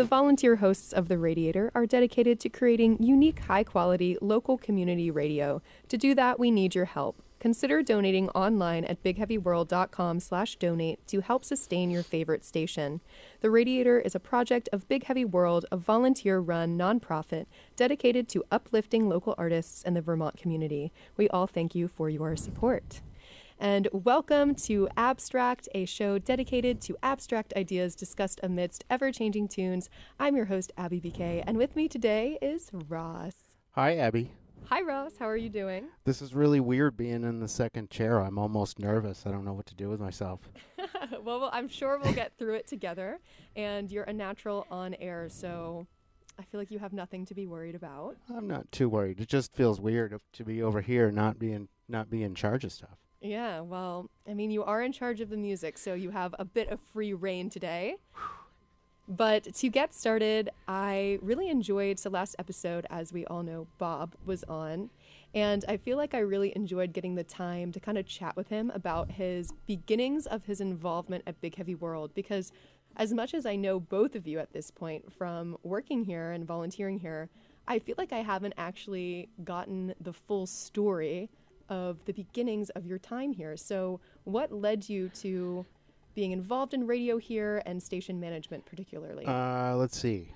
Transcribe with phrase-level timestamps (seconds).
[0.00, 5.10] the volunteer hosts of The Radiator are dedicated to creating unique, high quality, local community
[5.10, 5.60] radio.
[5.90, 7.22] To do that, we need your help.
[7.38, 13.02] Consider donating online at bigheavyworld.com slash donate to help sustain your favorite station.
[13.42, 17.44] The Radiator is a project of Big Heavy World, a volunteer-run nonprofit
[17.76, 20.94] dedicated to uplifting local artists and the Vermont community.
[21.18, 23.02] We all thank you for your support.
[23.62, 29.90] And welcome to Abstract, a show dedicated to abstract ideas discussed amidst ever changing tunes.
[30.18, 33.34] I'm your host, Abby BK, and with me today is Ross.
[33.72, 34.32] Hi, Abby.
[34.64, 35.18] Hi, Ross.
[35.18, 35.88] How are you doing?
[36.04, 38.18] This is really weird being in the second chair.
[38.18, 39.24] I'm almost nervous.
[39.26, 40.40] I don't know what to do with myself.
[41.22, 43.20] well, well, I'm sure we'll get through it together.
[43.56, 45.86] And you're a natural on air, so
[46.38, 48.16] I feel like you have nothing to be worried about.
[48.34, 49.20] I'm not too worried.
[49.20, 52.72] It just feels weird to be over here, not being not be in charge of
[52.72, 52.96] stuff.
[53.20, 56.44] Yeah, well, I mean, you are in charge of the music, so you have a
[56.44, 57.96] bit of free rein today.
[59.08, 64.14] But to get started, I really enjoyed the last episode, as we all know, Bob
[64.24, 64.88] was on.
[65.34, 68.46] And I feel like I really enjoyed getting the time to kind of chat with
[68.50, 72.12] him about his beginnings of his involvement at Big Heavy World.
[72.14, 72.52] Because
[72.96, 76.46] as much as I know both of you at this point from working here and
[76.46, 77.30] volunteering here,
[77.66, 81.30] I feel like I haven't actually gotten the full story
[81.70, 83.56] of the beginnings of your time here.
[83.56, 85.64] So, what led you to
[86.14, 89.24] being involved in radio here and station management particularly?
[89.24, 90.34] Uh, let's see.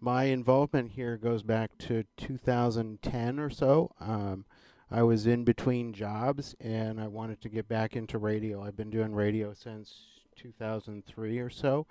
[0.00, 3.92] My involvement here goes back to 2010 or so.
[4.00, 4.44] Um,
[4.90, 8.62] I was in between jobs and I wanted to get back into radio.
[8.62, 9.94] I've been doing radio since
[10.36, 11.86] 2003 or so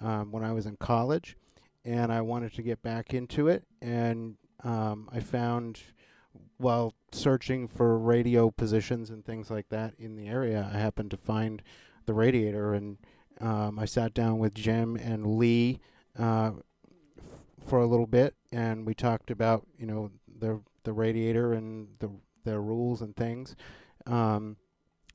[0.00, 1.36] um, when I was in college,
[1.84, 3.64] and I wanted to get back into it.
[3.80, 5.80] And um, I found,
[6.62, 11.16] while searching for radio positions and things like that in the area, I happened to
[11.16, 11.62] find
[12.06, 12.98] the radiator, and
[13.40, 15.80] um, I sat down with Jim and Lee
[16.18, 16.52] uh,
[17.18, 17.24] f-
[17.66, 22.10] for a little bit, and we talked about you know the the radiator and the
[22.44, 23.56] the rules and things,
[24.06, 24.56] um,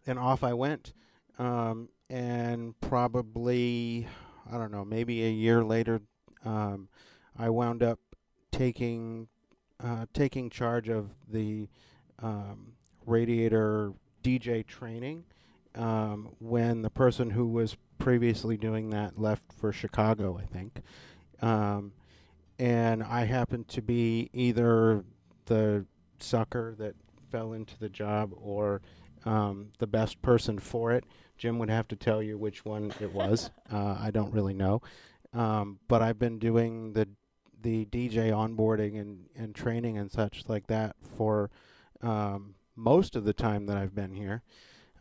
[0.06, 0.94] and off I went,
[1.40, 4.08] um, and probably
[4.52, 6.02] I don't know maybe a year later,
[6.46, 6.90] um,
[7.38, 8.00] I wound up
[8.52, 9.28] taking
[9.84, 11.68] uh, taking charge of the
[12.20, 12.74] um,
[13.06, 13.94] radiator
[14.24, 15.24] DJ training
[15.76, 20.82] um, when the person who was previously doing that left for Chicago, I think.
[21.42, 21.94] Um,
[22.60, 25.04] and I happened to be either
[25.46, 25.86] the
[26.20, 26.96] sucker that
[27.32, 28.82] fell into the job or
[29.26, 31.04] um, the best person for it.
[31.38, 33.52] Jim would have to tell you which one it was.
[33.72, 34.82] uh, I don't really know.
[35.34, 37.08] Um, but I've been doing the
[37.62, 41.50] the DJ onboarding and, and training and such like that for
[42.02, 44.44] um, most of the time that I've been here.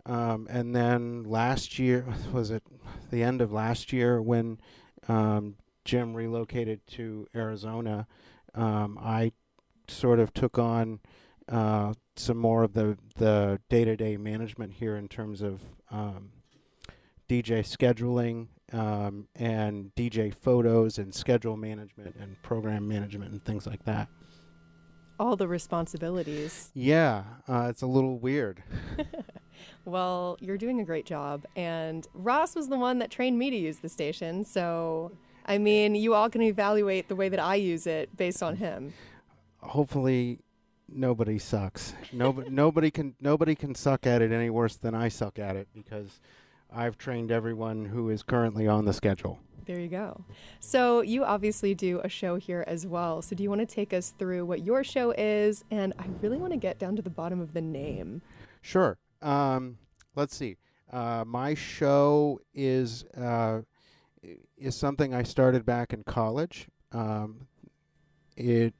[0.07, 2.63] Um, and then last year, was it
[3.11, 4.59] the end of last year when
[5.09, 8.07] um, Jim relocated to Arizona?
[8.55, 9.33] Um, I
[9.89, 11.01] sort of took on
[11.49, 16.31] uh, some more of the the day to day management here in terms of um,
[17.29, 23.85] DJ scheduling um, and DJ photos and schedule management and program management and things like
[23.85, 24.09] that.
[25.19, 26.71] All the responsibilities.
[26.75, 28.63] Yeah, uh, it's a little weird.
[29.85, 31.47] well, you're doing a great job.
[31.57, 34.45] And Ross was the one that trained me to use the station.
[34.45, 35.13] So,
[35.47, 38.93] I mean, you all can evaluate the way that I use it based on him.
[39.61, 40.41] Hopefully,
[40.89, 41.95] nobody sucks.
[42.13, 45.69] Nobody, nobody can nobody can suck at it any worse than I suck at it
[45.75, 46.21] because
[46.77, 49.39] I've trained everyone who is currently on the schedule.
[49.65, 50.25] There you go.
[50.61, 53.23] So, you obviously do a show here as well.
[53.23, 55.65] So, do you want to take us through what your show is?
[55.71, 58.21] And I really want to get down to the bottom of the name.
[58.61, 58.99] Sure.
[59.23, 59.79] Um,
[60.15, 60.59] let's see.
[60.93, 63.63] Uh, my show is uh,
[64.57, 66.69] is something I started back in college.
[66.93, 67.49] Um,
[68.37, 68.75] it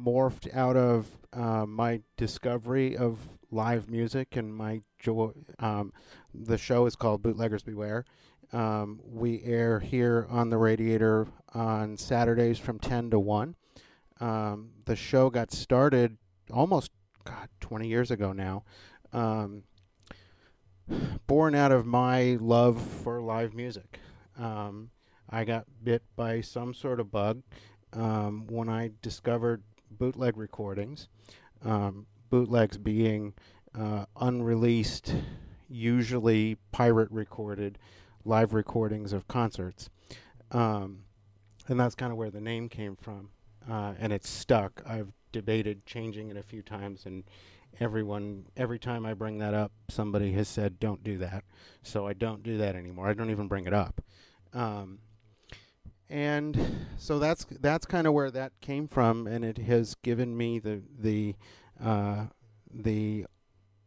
[0.00, 3.18] morphed out of uh, my discovery of
[3.50, 5.32] live music and my joy.
[5.58, 5.92] Um,
[6.34, 8.04] the show is called Bootleggers Beware.
[8.52, 13.54] Um, we air here on the Radiator on Saturdays from 10 to 1.
[14.20, 16.16] Um, the show got started
[16.52, 16.90] almost,
[17.24, 18.64] God, 20 years ago now.
[19.12, 19.64] Um,
[21.26, 23.98] born out of my love for live music.
[24.38, 24.90] Um,
[25.28, 27.42] I got bit by some sort of bug
[27.94, 31.08] um, when I discovered bootleg recordings.
[31.64, 33.34] Um, bootlegs being
[33.74, 35.14] uh, unreleased,
[35.72, 37.78] usually pirate recorded
[38.24, 39.90] live recordings of concerts.
[40.50, 41.04] Um,
[41.68, 43.30] and that's kind of where the name came from.
[43.68, 44.82] Uh, and it's stuck.
[44.86, 47.24] I've debated changing it a few times and
[47.80, 51.44] everyone every time I bring that up, somebody has said don't do that.
[51.82, 53.08] So I don't do that anymore.
[53.08, 54.02] I don't even bring it up.
[54.52, 54.98] Um,
[56.08, 60.58] and so that's that's kind of where that came from, and it has given me
[60.58, 61.34] the the
[61.82, 62.26] uh,
[62.70, 63.24] the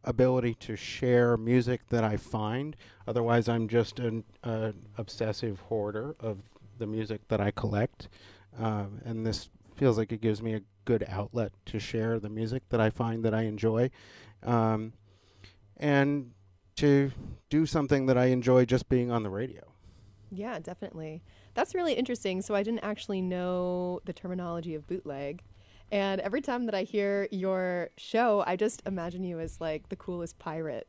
[0.06, 2.76] ability to share music that I find.
[3.06, 6.38] Otherwise, I'm just an uh, obsessive hoarder of
[6.78, 8.08] the music that I collect,
[8.58, 12.62] um, and this feels like it gives me a good outlet to share the music
[12.70, 13.90] that I find that I enjoy,
[14.42, 14.92] um,
[15.76, 16.32] and
[16.76, 17.10] to
[17.48, 19.62] do something that I enjoy just being on the radio.
[20.30, 21.22] Yeah, definitely.
[21.54, 22.42] That's really interesting.
[22.42, 25.42] So I didn't actually know the terminology of bootleg.
[25.92, 29.96] And every time that I hear your show, I just imagine you as like the
[29.96, 30.88] coolest pirate.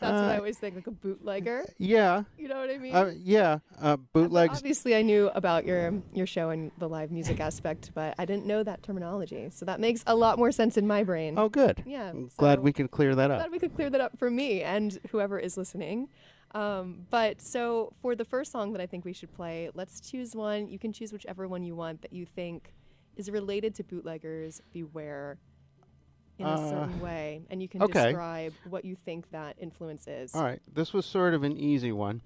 [0.00, 1.64] That's what I Uh, always think, like a bootlegger.
[1.78, 2.94] Yeah, You know what I mean?
[2.94, 3.58] uh, yeah.
[3.80, 4.58] Uh, bootlegs.
[4.58, 8.44] Obviously, I knew about your your show and the live music aspect, but I didn't
[8.44, 9.50] know that terminology.
[9.50, 11.38] So that makes a lot more sense in my brain.
[11.38, 11.84] Oh, good.
[11.86, 12.10] yeah.
[12.10, 13.38] I'm glad we could clear that up.
[13.38, 16.08] glad we could clear that up for me and whoever is listening.
[16.56, 20.34] Um, but so for the first song that I think we should play, let's choose
[20.34, 20.68] one.
[20.68, 22.74] You can choose whichever one you want that you think
[23.16, 25.38] is related to bootleggers beware
[26.38, 28.06] in a Uh, certain way, and you can okay.
[28.06, 30.34] describe what you think that influence is.
[30.34, 32.22] All right, this was sort of an easy one.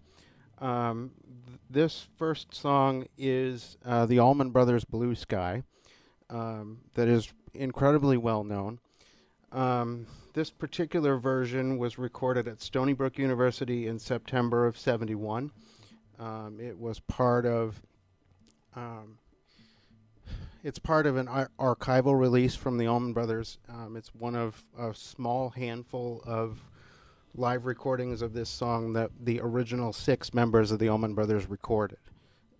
[0.60, 1.12] Um,
[1.46, 5.62] th- this first song is uh, the Allman Brothers Blue Sky,
[6.30, 8.80] um, that is incredibly well known.
[9.52, 15.50] Um, this particular version was recorded at Stony Brook University in September of 71.
[16.18, 17.82] Um, it was part of.
[20.64, 23.58] It's part of an ar- archival release from the Allman Brothers.
[23.68, 26.58] Um, it's one of a small handful of
[27.34, 31.98] live recordings of this song that the original six members of the Allman Brothers recorded.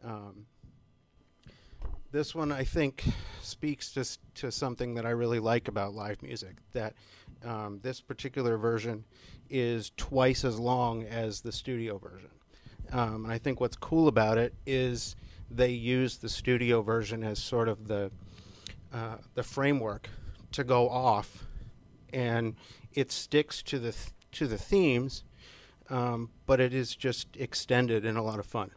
[0.04, 0.46] Um,
[2.12, 3.04] this one, I think,
[3.42, 4.06] speaks to,
[4.42, 6.56] to something that I really like about live music.
[6.72, 6.94] That
[7.44, 9.04] um, this particular version
[9.50, 12.30] is twice as long as the studio version.
[12.92, 15.16] Um, and I think what's cool about it is
[15.50, 18.10] they use the studio version as sort of the
[18.92, 20.08] uh, the framework
[20.52, 21.44] to go off,
[22.12, 22.56] and
[22.94, 25.24] it sticks to the th- to the themes,
[25.90, 28.70] um, but it is just extended and a lot of fun.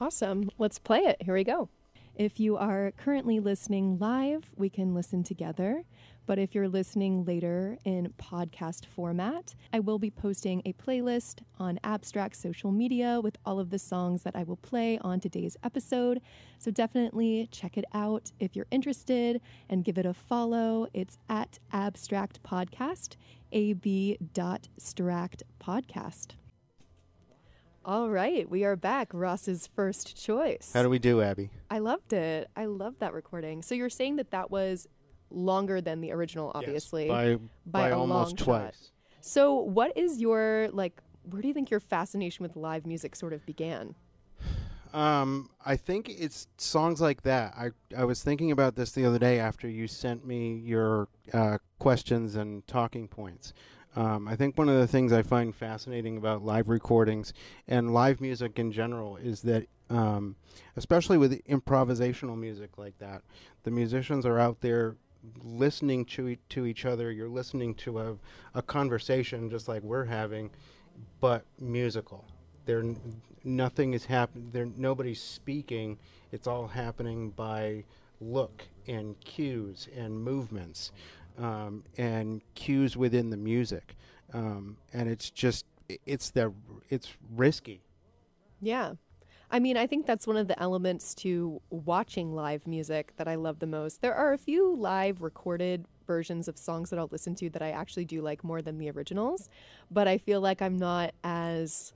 [0.00, 0.50] Awesome.
[0.58, 1.22] Let's play it.
[1.22, 1.68] Here we go.
[2.16, 5.82] If you are currently listening live, we can listen together.
[6.26, 11.80] But if you're listening later in podcast format, I will be posting a playlist on
[11.82, 16.20] Abstract social media with all of the songs that I will play on today's episode.
[16.58, 20.86] So definitely check it out if you're interested and give it a follow.
[20.94, 23.16] It's at Abstract Podcast,
[23.52, 26.34] a b ab.stract podcast.
[27.86, 29.10] All right, we are back.
[29.12, 30.70] Ross's first choice.
[30.72, 31.50] How do we do, Abby?
[31.70, 32.48] I loved it.
[32.56, 33.60] I loved that recording.
[33.60, 34.88] So you're saying that that was
[35.30, 37.08] longer than the original, obviously.
[37.08, 37.36] by
[37.66, 38.92] by, by almost twice.
[39.20, 40.98] So what is your like?
[41.28, 43.94] Where do you think your fascination with live music sort of began?
[44.94, 47.52] Um, I think it's songs like that.
[47.54, 51.58] I I was thinking about this the other day after you sent me your uh,
[51.78, 53.52] questions and talking points.
[53.96, 57.32] Um, I think one of the things I find fascinating about live recordings
[57.68, 60.34] and live music in general is that, um,
[60.76, 63.22] especially with improvisational music like that,
[63.62, 64.96] the musicians are out there
[65.42, 67.10] listening to e- to each other.
[67.10, 68.16] You're listening to a
[68.54, 70.50] a conversation just like we're having,
[71.20, 72.24] but musical.
[72.66, 72.84] There,
[73.44, 74.50] nothing is happening.
[74.52, 75.98] There, nobody's speaking.
[76.32, 77.84] It's all happening by
[78.20, 80.92] look and cues and movements,
[81.38, 83.96] um, and cues within the music.
[84.32, 85.66] Um, and it's just
[86.06, 86.52] it's the,
[86.88, 87.82] it's risky.
[88.60, 88.94] Yeah.
[89.50, 93.34] I mean, I think that's one of the elements to watching live music that I
[93.36, 94.00] love the most.
[94.00, 97.70] There are a few live recorded versions of songs that I'll listen to that I
[97.70, 99.48] actually do like more than the originals,
[99.90, 101.92] but I feel like I'm not as,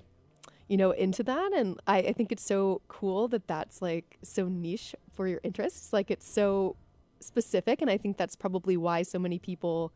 [0.68, 1.52] you know, into that.
[1.52, 5.92] And I, I think it's so cool that that's like so niche for your interests.
[5.92, 6.76] Like it's so
[7.21, 7.81] specific.
[7.83, 9.93] And I think that's probably why so many people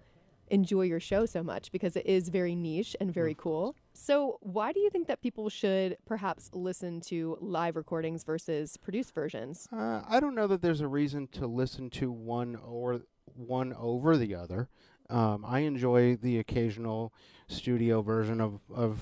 [0.48, 3.74] enjoy your show so much because it is very niche and very cool.
[3.94, 9.14] So, why do you think that people should perhaps listen to live recordings versus produced
[9.14, 9.68] versions?
[9.72, 13.00] Uh, I don't know that there's a reason to listen to one or
[13.34, 14.68] one over the other.
[15.10, 17.12] Um, I enjoy the occasional
[17.48, 19.00] studio version of, of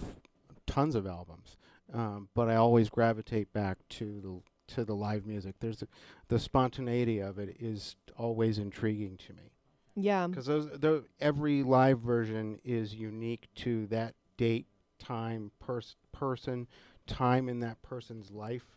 [0.67, 1.57] tons of albums,
[1.93, 5.55] um, but I always gravitate back to the to the live music.
[5.61, 5.89] There's a,
[6.29, 9.51] the spontaneity of it is always intriguing to me
[9.95, 10.27] Yeah.
[10.27, 14.67] because those the, every live version is unique to that date,
[14.99, 16.67] time, pers- person,
[17.07, 18.77] time in that person's life.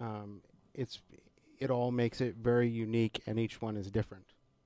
[0.00, 0.40] Um,
[0.74, 1.00] it's
[1.58, 4.24] it all makes it very unique, and each one is different.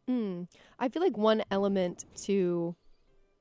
[0.08, 0.46] Mm.
[0.78, 2.74] I feel like one element to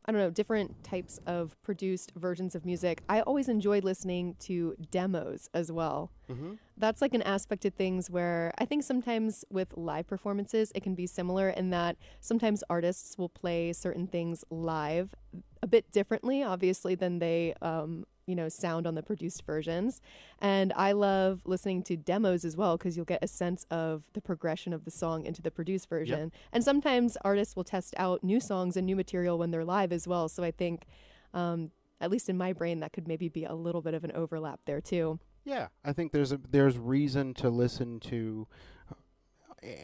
[0.07, 4.75] I don't know, different types of produced versions of music, I always enjoyed listening to
[4.91, 6.11] demos as well.
[6.29, 6.53] Mm-hmm.
[6.77, 10.93] That's like an aspect of things where I think sometimes with live performances, it can
[10.93, 15.15] be similar in that sometimes artists will play certain things live
[15.63, 20.01] a bit differently, obviously, than they um, you know sound on the produced versions.
[20.39, 24.21] And i love listening to demos as well because you'll get a sense of the
[24.21, 26.19] progression of the song into the produced version.
[26.19, 26.31] Yep.
[26.53, 30.07] and sometimes artists will test out new songs and new material when they're live as
[30.07, 30.29] well.
[30.29, 30.85] So i think
[31.33, 34.11] um, at least in my brain that could maybe be a little bit of an
[34.13, 35.19] overlap there too.
[35.43, 38.47] Yeah i think there's a there's reason to listen to
[38.91, 38.95] uh,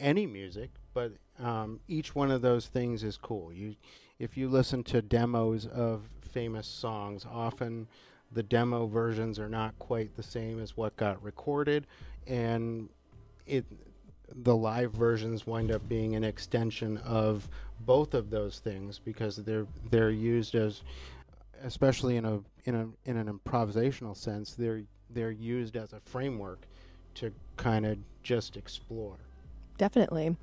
[0.00, 3.52] any music but um, each one of those things is cool.
[3.52, 3.74] You
[4.18, 7.88] if you listen to demos of famous songs often
[8.34, 11.86] the demo versions are not quite the same as what got recorded,
[12.26, 12.88] and
[13.46, 13.64] it
[14.34, 17.48] the live versions wind up being an extension of
[17.80, 20.82] both of those things because they're they're used as
[21.64, 26.60] especially in a in a in an improvisational sense they're they're used as a framework
[27.14, 29.16] to kind of just explore
[29.78, 30.36] Definitely.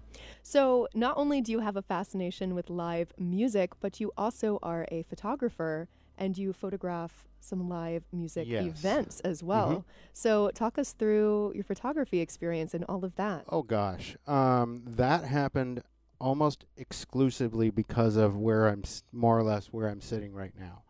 [0.44, 4.86] So, not only do you have a fascination with live music, but you also are
[4.92, 5.88] a photographer
[6.20, 8.66] and you photograph some live music yes.
[8.66, 9.70] events as well.
[9.70, 9.80] Mm-hmm.
[10.14, 13.46] So, talk us through your photography experience and all of that.
[13.50, 14.16] Oh, gosh.
[14.28, 15.82] Um, that happened
[16.20, 20.84] almost exclusively because of where I'm, s- more or less, where I'm sitting right now.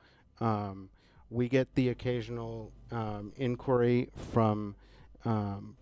[0.46, 0.90] Um,
[1.30, 4.76] we get the occasional um, inquiry from
[5.26, 5.76] um,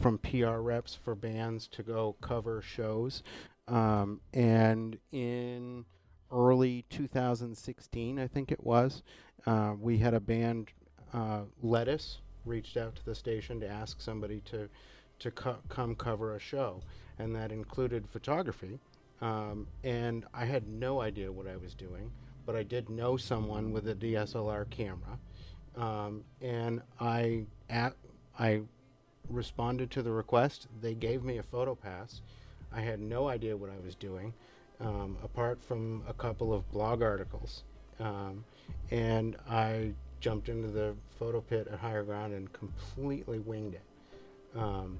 [0.00, 3.22] from PR reps for bands to go cover shows,
[3.68, 5.84] um, and in
[6.32, 9.02] early 2016, I think it was,
[9.46, 10.70] uh, we had a band,
[11.12, 14.68] uh, Lettuce, reached out to the station to ask somebody to
[15.18, 16.82] to co- come cover a show,
[17.18, 18.80] and that included photography.
[19.20, 22.10] Um, and I had no idea what I was doing,
[22.44, 25.18] but I did know someone with a DSLR camera,
[25.76, 27.94] um, and I at
[28.36, 28.62] I
[29.28, 30.66] responded to the request.
[30.80, 32.20] They gave me a photo pass.
[32.72, 34.34] I had no idea what I was doing
[34.80, 37.62] um, apart from a couple of blog articles.
[38.00, 38.44] Um,
[38.90, 43.82] and I jumped into the photo pit at higher ground and completely winged it.
[44.56, 44.98] Um,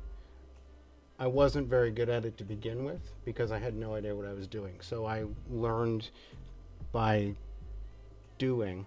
[1.19, 4.27] I wasn't very good at it to begin with because I had no idea what
[4.27, 4.75] I was doing.
[4.81, 6.11] So I learned
[6.91, 7.35] by
[8.39, 8.87] doing,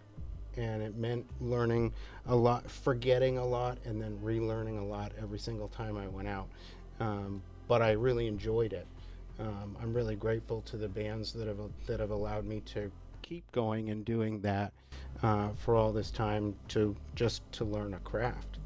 [0.57, 1.93] and it meant learning
[2.27, 6.27] a lot, forgetting a lot, and then relearning a lot every single time I went
[6.27, 6.47] out.
[6.99, 8.87] Um, but I really enjoyed it.
[9.39, 13.49] Um, I'm really grateful to the bands that have that have allowed me to keep
[13.51, 14.71] going and doing that
[15.23, 18.59] uh, for all this time to just to learn a craft.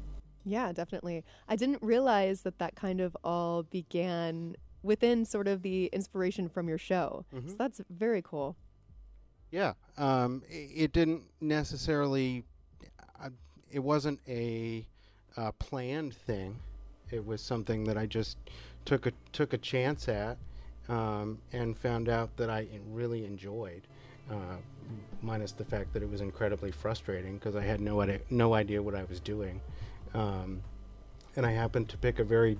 [0.44, 1.24] Yeah, definitely.
[1.48, 6.68] I didn't realize that that kind of all began within sort of the inspiration from
[6.68, 7.24] your show.
[7.34, 7.50] Mm-hmm.
[7.50, 8.56] So that's very cool.
[9.50, 12.44] Yeah, um, it, it, didn't necessarily.
[13.22, 13.30] Uh,
[13.70, 14.86] it wasn't a
[15.36, 16.56] uh, planned thing.
[17.10, 18.38] It was something that I just
[18.84, 20.38] took a took a chance at,
[20.90, 23.86] um, and found out that I really enjoyed.
[24.30, 24.56] Uh,
[25.22, 28.80] minus the fact that it was incredibly frustrating because I had no idea, no idea
[28.80, 29.60] what I was doing,
[30.14, 30.62] um,
[31.36, 32.56] and I happened to pick a very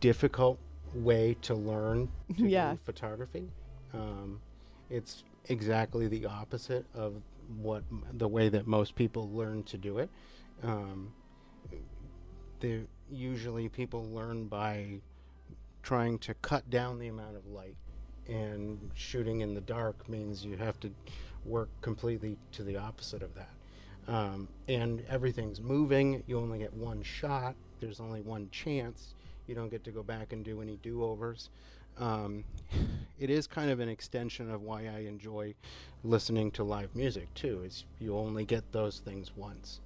[0.00, 0.58] difficult
[0.94, 2.74] way to learn to yeah.
[2.84, 3.48] photography.
[3.94, 4.40] Um,
[4.88, 7.14] it's exactly the opposite of
[7.56, 10.10] what the way that most people learn to do it.
[10.62, 11.12] Um,
[13.10, 15.00] usually people learn by
[15.82, 17.76] trying to cut down the amount of light.
[18.28, 20.90] And shooting in the dark means you have to
[21.44, 23.50] work completely to the opposite of that.
[24.08, 26.22] Um, and everything's moving.
[26.26, 27.54] You only get one shot.
[27.80, 29.14] There's only one chance.
[29.46, 31.50] You don't get to go back and do any do overs.
[31.98, 32.44] Um,
[33.18, 35.54] it is kind of an extension of why I enjoy
[36.04, 37.62] listening to live music too.
[37.64, 39.80] Is you only get those things once.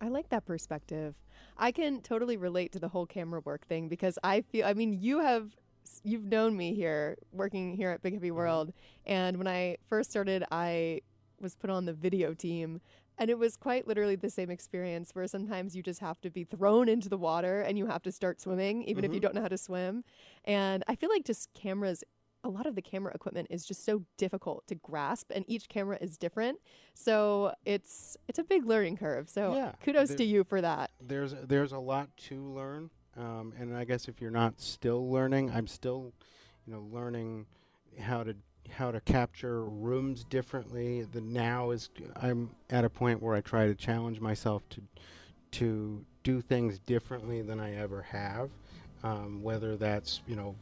[0.00, 1.14] I like that perspective.
[1.58, 4.92] I can totally relate to the whole camera work thing because I feel I mean
[4.92, 5.56] you have
[6.02, 8.36] you've known me here working here at Big Heavy mm-hmm.
[8.36, 8.72] World
[9.06, 11.00] and when I first started I
[11.40, 12.80] was put on the video team
[13.18, 16.44] and it was quite literally the same experience where sometimes you just have to be
[16.44, 19.04] thrown into the water and you have to start swimming even mm-hmm.
[19.04, 19.22] if you mm-hmm.
[19.22, 20.04] don't know how to swim.
[20.44, 22.04] And I feel like just cameras
[22.46, 25.98] a lot of the camera equipment is just so difficult to grasp and each camera
[26.00, 26.58] is different.
[26.94, 29.28] So it's it's a big learning curve.
[29.28, 30.90] So yeah, kudos to you for that.
[31.00, 35.50] There's there's a lot to learn um, and i guess if you're not still learning
[35.50, 36.12] i'm still
[36.66, 37.46] you know learning
[37.98, 38.34] how to
[38.68, 41.06] how to capture rooms differently.
[41.12, 44.82] The now is i'm at a point where i try to challenge myself to
[45.52, 48.50] to do things differently than i ever have
[49.04, 50.56] um, whether that's you know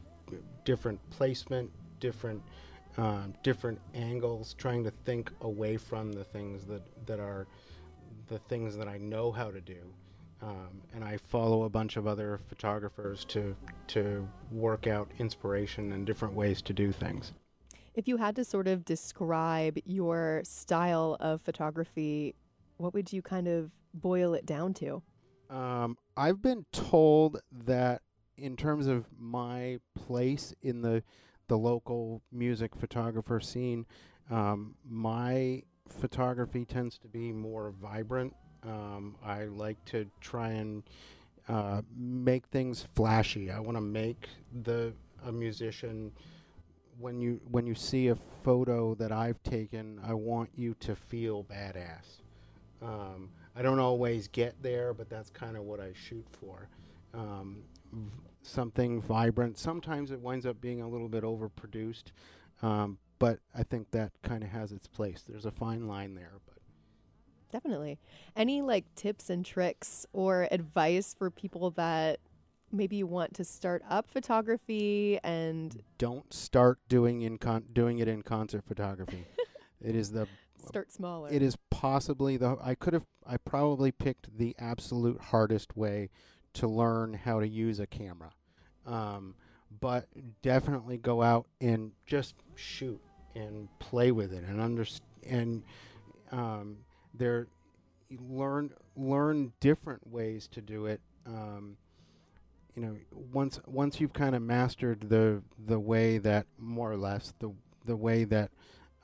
[0.63, 2.41] different placement, different
[2.97, 7.47] um, different angles, trying to think away from the things that that are
[8.27, 9.81] the things that I know how to do.
[10.41, 13.55] Um, and I follow a bunch of other photographers to
[13.87, 17.33] to work out inspiration and different ways to do things.
[17.93, 22.35] If you had to sort of describe your style of photography,
[22.77, 25.01] what would you kind of boil it down to?
[25.49, 28.01] Um, I've been told that
[28.37, 31.03] in terms of my place in the
[31.47, 33.85] the local music photographer scene,
[34.31, 38.33] um, my photography tends to be more vibrant.
[38.63, 40.81] Um, I like to try and
[41.47, 43.51] uh, make things flashy.
[43.51, 44.27] I want to make
[44.63, 44.91] the
[45.25, 46.11] a musician
[46.99, 51.43] when you when you see a photo that I've taken, I want you to feel
[51.43, 52.21] badass.
[52.81, 56.67] Um, I don't always get there, but that's kind of what I shoot for.
[57.13, 57.57] Um,
[58.41, 59.57] something vibrant.
[59.57, 62.05] Sometimes it winds up being a little bit overproduced,
[62.61, 65.23] um, but I think that kind of has its place.
[65.27, 66.55] There's a fine line there, but
[67.51, 67.99] Definitely.
[68.35, 72.19] Any like tips and tricks or advice for people that
[72.71, 78.23] maybe want to start up photography and don't start doing in con- doing it in
[78.23, 79.25] concert photography.
[79.81, 80.27] it is the
[80.67, 81.29] start smaller?
[81.31, 86.09] it is possibly the I could have I probably picked the absolute hardest way
[86.55, 88.31] to learn how to use a camera.
[88.85, 89.35] Um,
[89.81, 90.07] but
[90.41, 93.01] definitely go out and just shoot
[93.35, 95.63] and play with it and understand and
[96.31, 96.77] um,
[97.13, 97.47] there
[98.29, 101.01] learn learn different ways to do it.
[101.25, 101.77] Um,
[102.75, 102.95] you know,
[103.33, 107.51] once once you've kind of mastered the the way that more or less the
[107.85, 108.51] the way that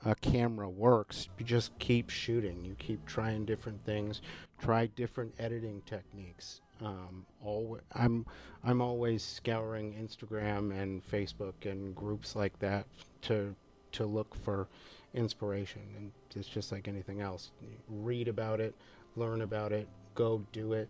[0.04, 2.64] a camera works, you just keep shooting.
[2.64, 4.20] You keep trying different things,
[4.58, 6.60] try different editing techniques.
[6.82, 8.26] Um, alwa I'm
[8.64, 12.86] I'm always scouring Instagram and Facebook and groups like that
[13.22, 13.54] to
[13.92, 14.68] to look for
[15.14, 15.82] inspiration.
[15.96, 17.50] And it's just like anything else.
[17.60, 18.74] You read about it,
[19.16, 20.88] learn about it, go do it,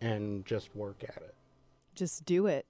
[0.00, 1.34] and just work at it.
[1.94, 2.66] Just do it.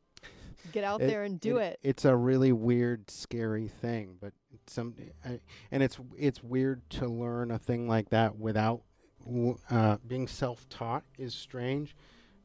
[0.72, 1.78] Get out It- there and do it.
[1.82, 4.32] It's a really weird, scary thing, but
[4.66, 8.82] some, I, and it's it's weird to learn a thing like that without
[9.70, 11.94] uh, being self-taught is strange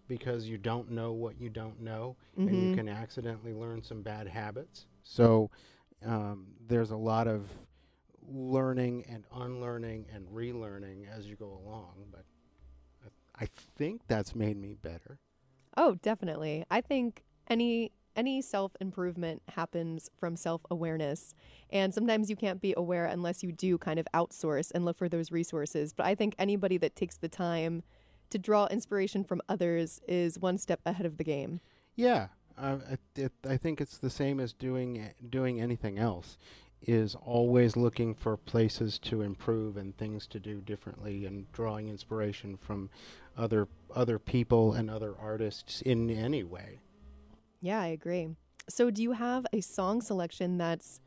[0.10, 2.74] because you don't know what you don't know, and you Mhm.
[2.74, 4.88] can accidentally learn some bad habits.
[5.04, 5.50] So
[6.06, 7.48] um, there's a lot of
[8.28, 12.26] learning and unlearning and relearning as you go along, but
[13.40, 15.20] I, I think that's made me better.
[15.78, 16.66] Oh, definitely.
[16.70, 21.34] I think any any self improvement happens from self awareness.
[21.70, 25.08] And sometimes you can't be aware unless you do kind of outsource and look for
[25.08, 25.94] those resources.
[25.94, 27.84] But I think anybody that takes the time
[28.30, 31.60] to draw inspiration from others is one step ahead of the game.
[31.96, 36.38] Yeah, uh, I, it, I think it's the same as doing doing anything else.
[36.82, 42.56] Is always looking for places to improve and things to do differently, and drawing inspiration
[42.56, 42.90] from
[43.38, 46.80] other other people and other artists in any way.
[47.60, 48.30] Yeah, I agree.
[48.70, 51.02] So, do you have a song selection that's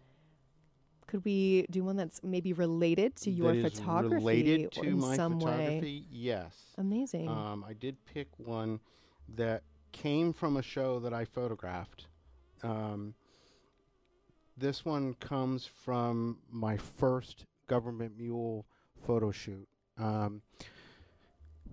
[1.13, 5.15] could we do one that's maybe related to your that is photography related to my
[5.15, 5.53] some way?
[5.53, 6.07] photography.
[6.11, 6.55] Yes.
[6.79, 7.29] Amazing.
[7.29, 8.81] Um, I did pick one
[9.37, 12.07] that came from a show that I photographed.
[12.63, 13.13] Um,
[14.57, 18.65] this one comes from my first government mule
[19.07, 19.69] photo shoot.
[19.99, 20.41] Um,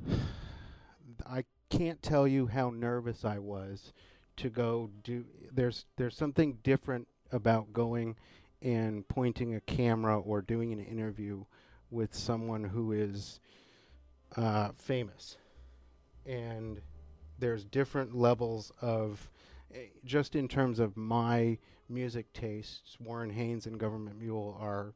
[1.25, 3.93] I can't tell you how nervous I was
[4.35, 5.23] to go do.
[5.49, 8.17] There's there's something different about going
[8.61, 11.43] and pointing a camera or doing an interview
[11.91, 13.39] with someone who is
[14.35, 15.37] uh, famous,
[16.25, 16.81] and
[17.39, 19.29] there's different levels of
[19.73, 22.97] eh, just in terms of my music tastes.
[22.99, 24.93] Warren Haynes and Government Mule are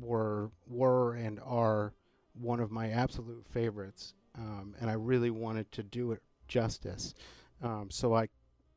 [0.00, 1.92] were were and are
[2.34, 7.14] one of my absolute favorites, um, and I really wanted to do it justice.
[7.62, 8.28] Um, so I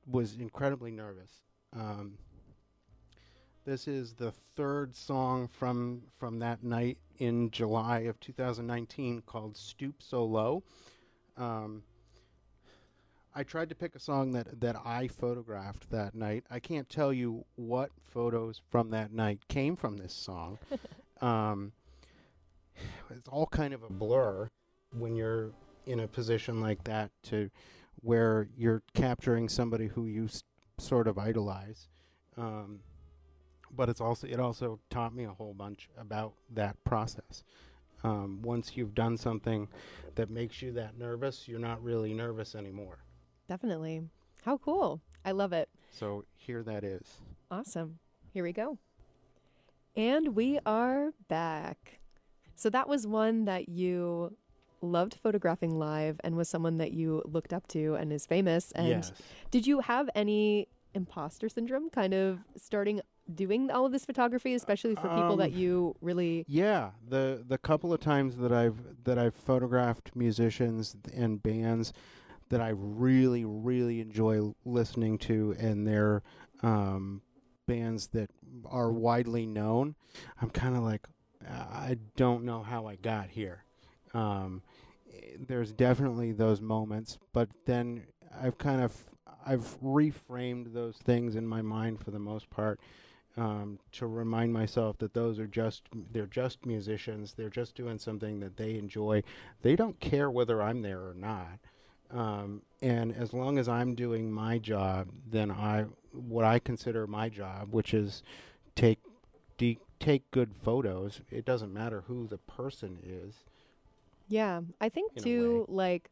[0.08, 1.32] was incredibly nervous.
[1.74, 2.18] Um,
[3.66, 10.02] this is the third song from from that night in July of 2019 called "Stoop
[10.02, 10.64] So Low."
[11.38, 11.84] Um,
[13.36, 16.44] I tried to pick a song that that I photographed that night.
[16.50, 20.60] I can't tell you what photos from that night came from this song.
[21.22, 21.72] um,
[23.10, 24.50] it's all kind of a blur
[24.98, 25.52] when you're
[25.86, 27.50] in a position like that to
[28.02, 30.44] where you're capturing somebody who you s-
[30.78, 31.88] sort of idolize.
[32.38, 32.80] Um,
[33.76, 37.44] but it's also it also taught me a whole bunch about that process.
[38.04, 39.70] Um, once you've done something
[40.16, 43.00] that makes you that nervous, you're not really nervous anymore.
[43.48, 44.02] Definitely.
[44.44, 45.02] How cool.
[45.24, 45.70] I love it.
[45.92, 47.20] So here that is.
[47.50, 48.00] Awesome.
[48.34, 48.78] Here we go.
[49.96, 52.00] And we are back.
[52.56, 54.36] So that was one that you
[54.82, 58.72] loved photographing live and was someone that you looked up to and is famous.
[58.74, 59.14] And yes.
[59.50, 63.02] did you have any imposter syndrome kind of starting
[63.36, 67.58] doing all of this photography, especially for people that Um, you really Yeah, the the
[67.58, 71.94] couple of times that I've that I've photographed musicians and bands
[72.50, 76.22] that I really really enjoy listening to, and they're
[76.62, 77.22] um,
[77.68, 78.30] bands that
[78.66, 79.96] are widely known.
[80.42, 81.08] I'm kind of like,
[81.50, 83.64] I don't know how I got here.
[84.14, 84.62] Um,
[85.48, 88.04] there's definitely those moments, but then
[88.42, 88.96] I've kind of
[89.46, 92.80] I've reframed those things in my mind for the most part
[93.38, 97.34] um, to remind myself that those are just they're just musicians.
[97.34, 99.24] They're just doing something that they enjoy.
[99.62, 101.60] They don't care whether I'm there or not.
[102.12, 107.30] Um, and as long as I'm doing my job, then I what I consider my
[107.30, 108.22] job, which is
[108.76, 109.00] take
[109.58, 111.22] de- take good photos.
[111.32, 113.36] It doesn't matter who the person is.
[114.28, 116.10] Yeah, I think too, like,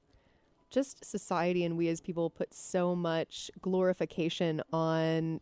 [0.70, 5.40] just society and we as people put so much glorification on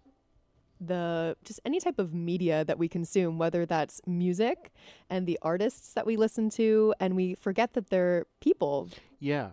[0.80, 4.72] the just any type of media that we consume, whether that's music
[5.10, 8.90] and the artists that we listen to, and we forget that they're people,
[9.20, 9.52] Yeah,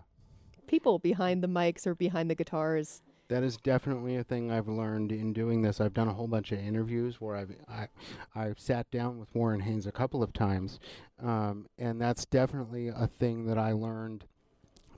[0.66, 3.02] people behind the mics or behind the guitars.
[3.28, 5.80] That is definitely a thing I've learned in doing this.
[5.80, 7.88] I've done a whole bunch of interviews where I've I,
[8.36, 10.78] I've sat down with Warren Haynes a couple of times,
[11.20, 14.26] um, and that's definitely a thing that I learned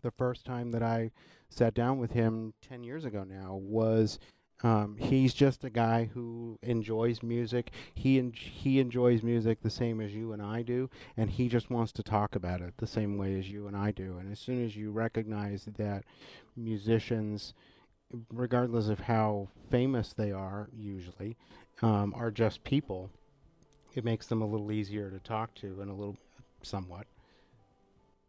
[0.03, 1.11] the first time that I
[1.49, 3.25] sat down with him ten years ago.
[3.25, 4.19] Now was
[4.63, 7.71] um, he's just a guy who enjoys music.
[7.95, 11.71] He en- he enjoys music the same as you and I do, and he just
[11.71, 14.19] wants to talk about it the same way as you and I do.
[14.19, 16.05] And as soon as you recognize that
[16.57, 17.55] musicians
[18.33, 21.37] regardless of how famous they are, usually,
[21.83, 23.11] um, are just people,
[23.95, 26.17] it makes them a little easier to talk to and a little
[26.63, 27.07] somewhat.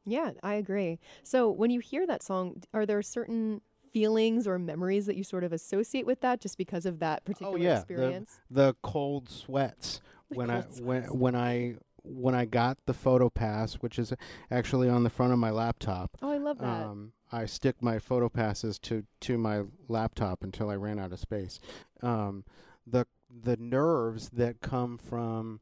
[0.05, 0.99] Yeah, I agree.
[1.23, 5.43] So when you hear that song, are there certain feelings or memories that you sort
[5.43, 8.39] of associate with that just because of that particular Oh, yeah, the- experience?
[8.49, 13.29] The cold sweats The when I cold when when I when I got the photo
[13.29, 14.13] pass, which is
[14.49, 16.17] actually on the front of my laptop.
[16.21, 16.85] oh, I love that.
[16.85, 21.19] Um, I stick my photo passes to to my laptop until I ran out of
[21.19, 21.59] space.
[22.01, 22.45] Um,
[22.87, 25.59] the the nerves that come from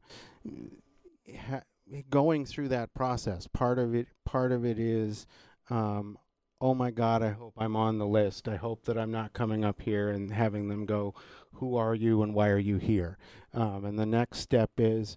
[1.36, 1.62] ha-
[2.08, 3.46] going through that process.
[3.46, 5.26] Part of it part of it is,
[5.70, 6.16] um,
[6.60, 8.48] oh my God, I hope I'm on the list.
[8.48, 11.14] I hope that I'm not coming up here and having them go,
[11.54, 13.18] who are you and why are you here?
[13.54, 15.16] Um, and the next step is,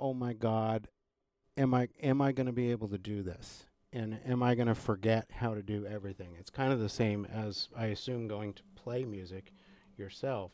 [0.00, 0.88] oh my God,
[1.56, 3.66] am I am I going to be able to do this?
[3.92, 6.34] and am I going to forget how to do everything?
[6.38, 9.52] It's kind of the same as I assume going to play music
[9.96, 10.52] yourself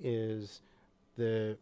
[0.00, 0.62] is
[1.16, 1.56] the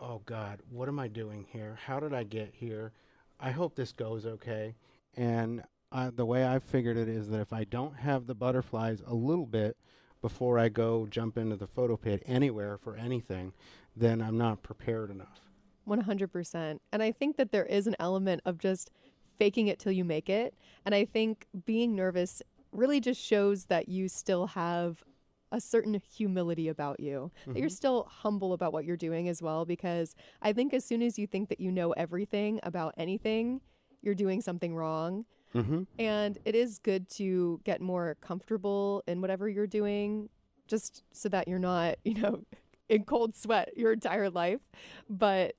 [0.00, 1.78] oh god, what am I doing here?
[1.86, 2.92] How did I get here?
[3.38, 4.74] I hope this goes okay.
[5.16, 5.62] And
[5.94, 9.14] I, the way I figured it is that if I don't have the butterflies a
[9.14, 9.76] little bit
[10.20, 13.52] before I go jump into the photo pit anywhere for anything,
[13.94, 15.40] then I'm not prepared enough.
[15.86, 16.80] 100%.
[16.92, 18.90] And I think that there is an element of just
[19.38, 20.54] faking it till you make it.
[20.84, 25.04] And I think being nervous really just shows that you still have
[25.52, 27.76] a certain humility about you, that you're Mhm.
[27.76, 29.64] still humble about what you're doing as well.
[29.64, 33.60] Because I think as soon as you think that you know everything about anything,
[34.02, 35.24] you're doing something wrong.
[35.54, 35.82] Mm-hmm.
[35.98, 40.28] And it is good to get more comfortable in whatever you're doing,
[40.66, 42.42] just so that you're not, you know,
[42.88, 44.60] in cold sweat your entire life.
[45.08, 45.54] But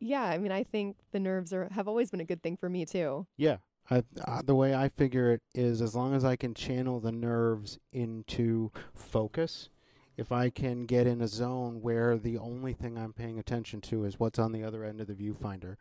[0.00, 2.68] yeah, I mean, I think the nerves are have always been a good thing for
[2.68, 3.26] me too.
[3.36, 3.56] Yeah.
[3.90, 7.10] I, uh, the way I figure it is as long as I can channel the
[7.10, 9.70] nerves into focus,
[10.18, 14.04] if I can get in a zone where the only thing I'm paying attention to
[14.04, 15.76] is what's on the other end of the viewfinder,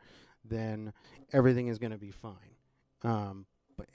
[0.45, 0.93] then
[1.34, 2.56] everything is going to be fine.
[3.03, 3.45] Um,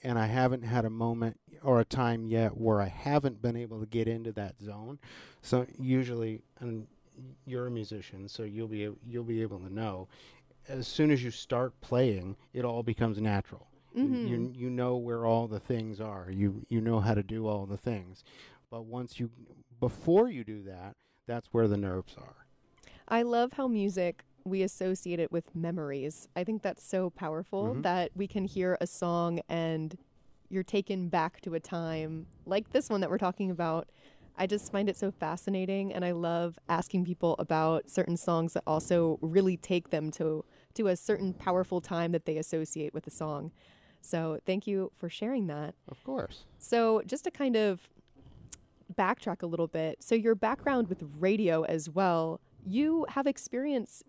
[0.02, 3.80] and I haven't had a moment or a time yet where I haven't been able
[3.80, 4.98] to get into that zone.
[5.42, 6.86] So usually, and
[7.46, 10.08] you're a musician, so you'll be you'll be able to know.
[10.68, 13.66] As soon as you start playing, it all becomes natural.
[13.94, 14.28] You- Mhm.
[14.28, 16.30] You you know where all the things are.
[16.30, 18.24] You you know how to do all the things.
[18.70, 19.30] But once you
[19.80, 22.46] before you do that, that's where the nerves are.
[23.08, 26.28] I love how music we associate it with memories.
[26.36, 27.82] I think that's so powerful Mhm.
[27.82, 29.96] that we can hear a song and
[30.48, 33.88] you're taken back to a time like this one that we're talking about.
[34.36, 38.62] I just find it so fascinating and I love asking people about certain songs that
[38.66, 43.10] also really take them to to a certain powerful time that they associate with a
[43.10, 43.52] song.
[44.00, 45.74] So, thank you for sharing that.
[45.86, 46.46] Of course.
[46.58, 47.88] So, just to kind of
[48.92, 50.02] backtrack a little bit.
[50.02, 54.02] So, your background with radio as well, you have experience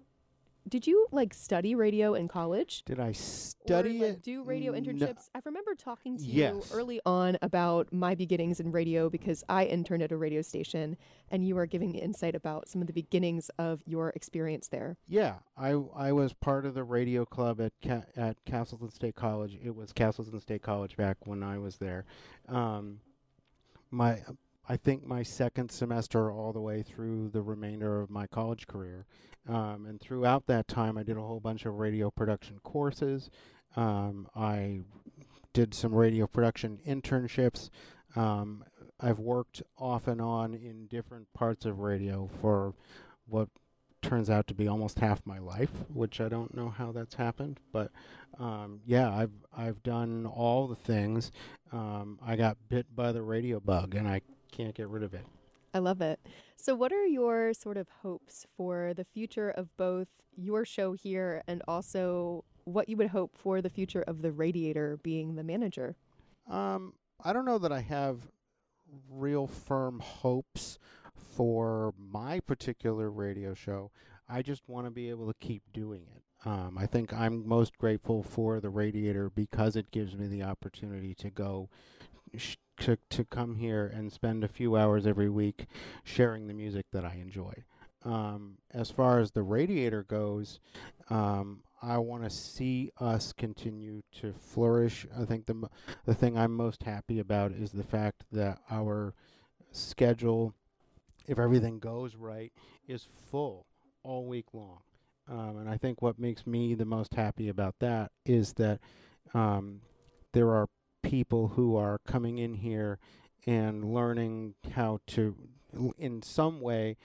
[0.67, 2.83] did you like study radio in college?
[2.85, 4.21] Did I study or, like, it?
[4.23, 4.79] Do radio No.
[4.79, 5.29] internships?
[5.35, 6.53] I remember talking to Yes.
[6.53, 10.97] you early on about my beginnings in radio because I interned at a radio station,
[11.29, 14.97] and you were giving insight about some of the beginnings of your experience there.
[15.07, 19.59] Yeah, I I was part of the radio club at Ca- at Castleton State College.
[19.63, 22.05] It was Castleton State College back when I was there.
[22.47, 22.99] Um,
[23.91, 24.21] my
[24.67, 29.05] I think my second semester all the way through the remainder of my college career.
[29.47, 33.29] Um, and throughout that time, I did a whole bunch of radio production courses.
[33.75, 34.81] Um, I
[35.51, 37.69] did some radio production internships.
[38.15, 38.63] Um,
[38.99, 42.73] I've worked off and on in different parts of radio for
[43.25, 43.49] what
[44.01, 47.59] turns out to be almost half my life, which I don't know how that's happened,
[47.71, 47.91] but
[48.39, 51.31] um, yeah, I've I've done all the things.
[51.71, 54.21] Um, I got bit by the radio bug, and I
[54.55, 55.25] can't get rid of it.
[55.73, 56.19] I love it.
[56.55, 61.43] So, what are your sort of hopes for the future of both your show here
[61.47, 65.95] and also what you would hope for the future of the Radiator being the manager?
[66.49, 68.19] Um, I don't know that I have
[69.09, 70.77] real firm hopes
[71.35, 73.91] for my particular radio show.
[74.29, 76.23] I just want to be able to keep doing it.
[76.45, 81.15] Um, I think I'm most grateful for the radiator because it gives me the opportunity
[81.15, 81.69] to go
[82.35, 85.67] sh- to to come here and spend a few hours every week
[86.03, 87.53] sharing the music that I enjoy.
[88.03, 90.59] Um, as far as the radiator goes,
[91.09, 95.05] um, I want to see us continue to flourish.
[95.17, 95.69] I think the
[96.05, 99.13] the thing I'm most happy about is the fact that our
[99.71, 100.53] schedule,
[101.27, 102.51] if everything goes right,
[102.87, 103.65] is full
[104.03, 104.79] all week long.
[105.29, 108.79] Um, and I think what makes me the most happy about that is that
[109.33, 109.81] um,
[110.33, 110.67] there are
[111.03, 112.97] people who are coming in here
[113.45, 115.35] and learning how to,
[115.97, 116.97] in some way,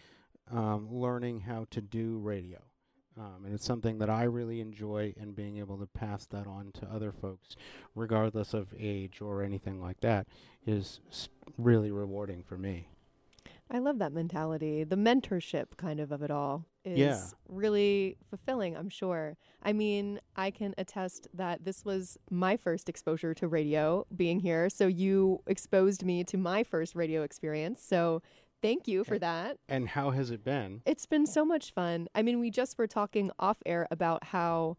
[0.51, 2.59] um, learning how to do radio.
[3.19, 6.71] Um, and it's something that I really enjoy, and being able to pass that on
[6.75, 7.57] to other folks,
[7.97, 10.29] regardless of age or anything like that,
[10.65, 11.01] is
[11.57, 12.87] really rewarding for me.
[13.71, 14.85] I love that mentality.
[14.85, 17.27] The mentorship kind of of it all is Yeah.
[17.49, 19.37] really fulfilling, I'm sure.
[19.63, 24.69] I mean, I can attest that this was my first exposure to radio being here.
[24.71, 27.83] So you exposed me to my first radio experience.
[27.83, 28.23] So
[28.63, 29.19] thank you for Okay.
[29.21, 29.59] that.
[29.69, 30.83] And how has it been?
[30.87, 32.09] It's been so much fun.
[32.15, 34.77] I mean, we just were talking off air about how,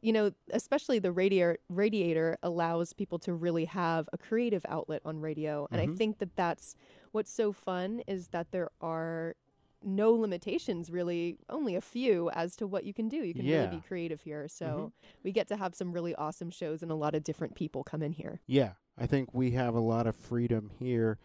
[0.00, 5.20] you know, especially the radiator radiator allows people to really have a creative outlet on
[5.20, 5.96] radio, and I Mhm.
[5.98, 6.76] think that that's
[7.10, 9.34] what's so fun is that there are
[9.82, 13.18] no limitations really only a few as to what you can do.
[13.18, 14.48] You can really be creative here.
[14.48, 17.84] So we get to have some really awesome shows and a lot of different people
[17.84, 18.40] come in here.
[18.46, 21.18] Yeah, I think we have a lot of freedom here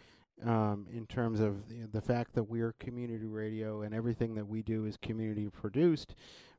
[0.45, 4.61] um, in terms of the, the fact that we're community radio and everything that we
[4.61, 6.15] do is community produced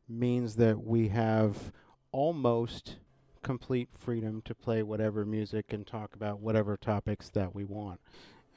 [0.09, 1.73] means that we have
[2.13, 2.97] almost
[3.43, 8.01] complete freedom to play whatever music and talk about whatever topics that we want.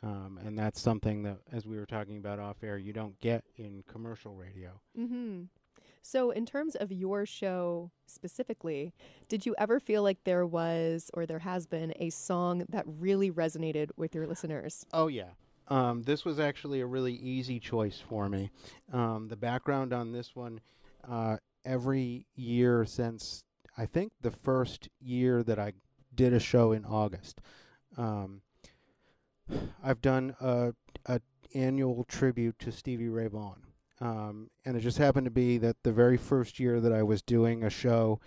[0.03, 3.43] Um, and that's something that, as we were talking about off air, you don't get
[3.57, 4.79] in commercial radio.
[4.97, 5.43] Mm-hmm.
[6.01, 8.93] So, in terms of your show specifically,
[9.27, 13.31] did you ever feel like there was or there has been a song that really
[13.31, 14.86] resonated with your listeners?
[14.93, 15.31] Oh yeah.
[15.67, 18.51] Um, this was actually a really easy choice for me.
[18.93, 20.62] Um, the background on this one,
[21.05, 23.43] uh, every year since
[23.77, 25.73] I think the first year that I
[26.15, 27.41] did a show in August,
[27.97, 28.41] um,
[29.83, 30.73] I've done a,
[31.05, 31.21] a
[31.53, 33.62] annual tribute to Stevie Ray Vaughan.
[33.99, 37.21] Um, and it just happened to be that the very first year that I was
[37.21, 38.19] doing a show,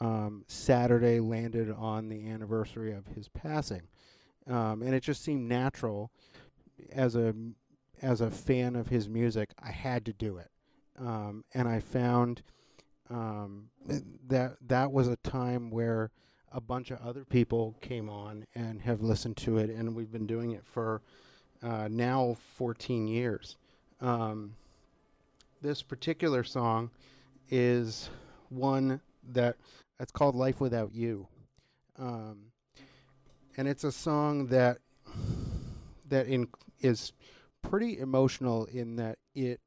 [0.00, 3.82] um, Saturday landed on the anniversary of his passing,
[4.46, 6.10] um, and it just seemed natural
[6.92, 7.34] as a
[8.02, 9.50] as a fan of his music.
[9.60, 10.50] I had to do it,
[10.98, 12.42] um, and I found
[13.10, 13.70] um,
[14.28, 16.10] that that was a time where
[16.56, 20.26] a bunch of other people came on and have listened to it, and we've been
[20.26, 21.02] doing it for
[21.62, 23.58] uh, now 14 years.
[24.00, 24.54] Um,
[25.60, 26.90] this particular song
[27.50, 28.08] is
[28.48, 29.56] one that
[30.00, 31.28] it's called "Life Without You,"
[31.98, 32.38] um,
[33.58, 34.78] and it's a song that
[36.08, 36.48] that in,
[36.80, 37.12] is
[37.60, 39.60] pretty emotional in that it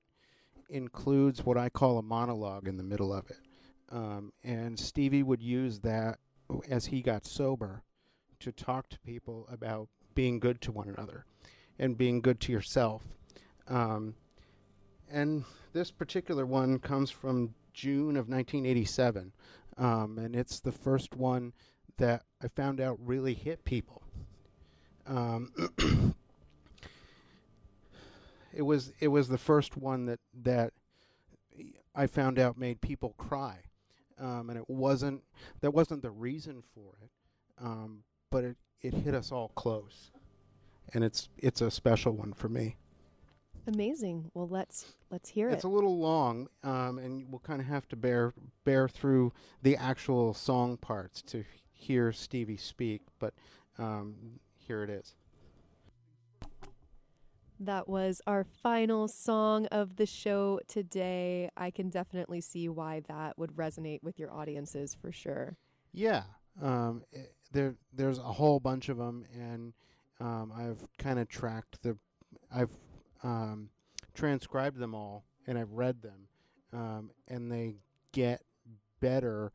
[0.70, 3.40] includes what I call a monologue in the middle of it.
[3.92, 6.18] Um, and Stevie would use that
[6.70, 7.84] as he got sober
[8.40, 11.26] to talk to people about being good to one another
[11.78, 13.04] and being good to yourself.
[13.68, 14.16] Um,
[15.10, 19.32] and this particular one comes from June of 1987.
[19.78, 21.54] Um, and it's the first one
[21.98, 24.04] that I found out really hit people.
[25.08, 25.52] Um,
[28.54, 30.74] it was it was the first one that that
[31.96, 33.60] I found out made people cry,
[34.20, 35.24] um, and it wasn't
[35.62, 37.10] that wasn't the reason for it,
[37.62, 40.12] um, but it it hit us all close,
[40.94, 42.78] and it's it's a special one for me.
[43.68, 44.32] Amazing.
[44.34, 45.58] Well, let's let's hear It's it.
[45.58, 49.76] It's a little long, um, and we'll kind of have to bear bear through the
[49.78, 53.02] actual song parts to hear Stevie speak.
[53.20, 53.34] But
[53.78, 55.16] um, here it is.
[57.60, 61.50] That was our final song of the show today.
[61.58, 65.58] I can definitely see why that would resonate with your audiences for sure.
[65.92, 66.24] Yeah,
[66.62, 69.74] um, i there there's a whole bunch of them, and
[70.20, 71.98] um, I've kind of tracked the,
[72.54, 72.72] I've
[73.24, 73.70] um,
[74.14, 76.28] transcribed them all, and I've read them,
[76.72, 77.76] um, and they
[78.12, 78.42] get
[79.00, 79.52] better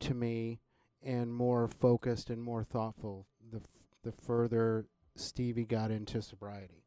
[0.00, 0.60] to me
[1.02, 3.62] and more focused and more thoughtful the f-
[4.02, 6.84] the further Stevie got into sobriety.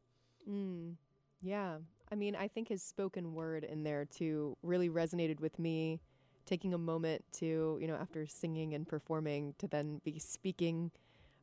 [0.48, 0.94] Mm,
[1.40, 1.78] yeah.
[2.10, 6.00] I mean, I think his spoken word in there too really resonated with me.
[6.46, 10.90] Taking a moment to, you know, after singing and performing, to then be speaking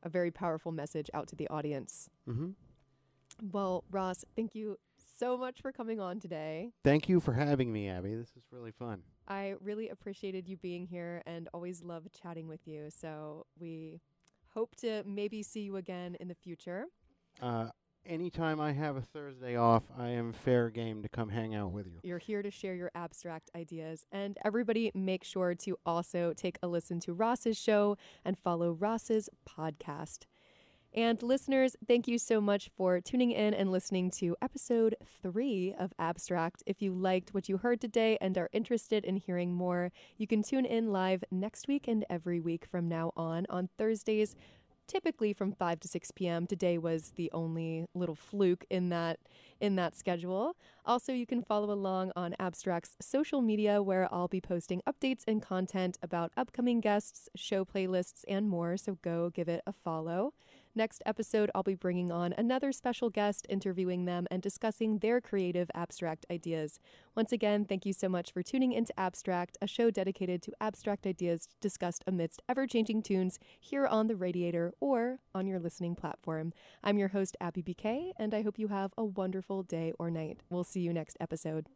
[0.03, 2.09] a very powerful message out to the audience.
[2.25, 2.51] hmm
[3.51, 4.77] Well, Ross, thank you
[5.17, 6.71] so much for coming on today.
[6.83, 8.13] Thank you for having me, Abby.
[8.13, 9.01] This is really fun.
[9.27, 12.89] I really appreciated you being here and always love chatting with you.
[12.89, 14.01] So we
[14.53, 16.85] hope to maybe see you again in the future.
[17.41, 17.69] Uh,
[18.05, 21.87] anytime I have a Thursday off, I am fair game to come hang out with
[21.87, 21.99] you.
[22.03, 24.05] You're here to share your abstract ideas.
[24.11, 29.29] And everybody, make sure to also take a listen to Ross's show and follow Ross's
[29.47, 30.25] podcast.
[30.93, 35.93] And listeners, thank you so much for tuning in and listening to episode three of
[35.97, 36.63] Abstract.
[36.65, 40.43] If you liked what you heard today and are interested in hearing more, you can
[40.43, 44.35] tune in live next week and every week from now on on Thursdays
[44.87, 46.47] typically from 5 to 6 p.m.
[46.47, 49.19] Today was the only little fluke in that
[49.59, 50.55] in that schedule.
[50.85, 55.41] Also, you can follow along on Abstract's social media where I'll be posting updates and
[55.41, 60.33] content about upcoming guests, show playlists, and more, so go give it a follow.
[60.73, 65.69] Next episode, I'll be bringing on another special guest, interviewing them and discussing their creative
[65.75, 66.79] abstract ideas.
[67.13, 71.05] Once again, thank you so much for tuning into Abstract, a show dedicated to abstract
[71.05, 76.53] ideas discussed amidst ever changing tunes here on the Radiator or on your listening platform.
[76.83, 80.39] I'm your host, Abby BK, and I hope you have a wonderful day or night.
[80.49, 81.67] We'll see you next episode.